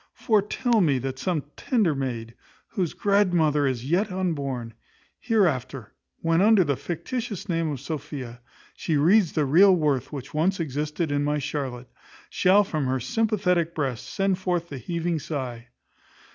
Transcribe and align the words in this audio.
Foretel 0.15 0.81
me 0.81 0.97
that 0.97 1.19
some 1.19 1.43
tender 1.55 1.93
maid, 1.93 2.33
whose 2.69 2.95
grandmother 2.95 3.67
is 3.67 3.87
yet 3.87 4.11
unborn, 4.11 4.73
hereafter, 5.19 5.93
when, 6.21 6.41
under 6.41 6.63
the 6.63 6.75
fictitious 6.75 7.47
name 7.47 7.69
of 7.71 7.79
Sophia, 7.79 8.41
she 8.73 8.97
reads 8.97 9.33
the 9.33 9.45
real 9.45 9.75
worth 9.75 10.11
which 10.11 10.33
once 10.33 10.59
existed 10.59 11.11
in 11.11 11.23
my 11.23 11.37
Charlotte, 11.37 11.91
shall 12.31 12.63
from 12.63 12.87
her 12.87 12.99
sympathetic 12.99 13.75
breast 13.75 14.07
send 14.09 14.39
forth 14.39 14.69
the 14.69 14.79
heaving 14.79 15.19
sigh. 15.19 15.67